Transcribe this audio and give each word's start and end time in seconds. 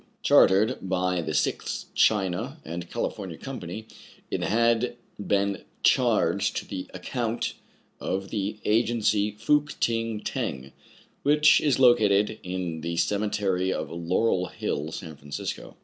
Chartered 0.23 0.79
by 0.81 1.21
the 1.21 1.35
Sixth 1.35 1.93
China 1.93 2.57
and 2.65 2.89
California 2.89 3.37
Company, 3.37 3.85
it 4.31 4.41
had 4.41 4.95
been 5.19 5.63
charged 5.83 6.57
to 6.57 6.67
the 6.67 6.87
account 6.91 7.53
of 7.99 8.29
the 8.31 8.57
agency 8.65 9.29
Fouk 9.33 9.75
Ting 9.79 10.19
Tong, 10.21 10.71
which 11.21 11.61
is 11.63 11.77
located 11.77 12.39
in 12.41 12.81
the 12.81 12.97
Cemetery 12.97 13.71
of 13.71 13.91
Laurel 13.91 14.47
Hill, 14.47 14.91
San 14.91 15.15
Francisco. 15.17 15.75